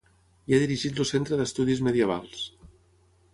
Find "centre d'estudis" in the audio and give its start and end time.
1.09-1.83